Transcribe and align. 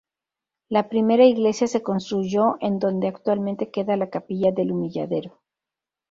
La 0.67 0.89
primera 0.89 1.25
iglesia 1.25 1.67
se 1.67 1.83
construyó 1.83 2.57
en 2.59 2.79
donde 2.79 3.07
actualmente 3.07 3.69
queda 3.69 3.97
la 3.97 4.09
capilla 4.09 4.51
del 4.51 4.71
Humilladero. 4.71 5.37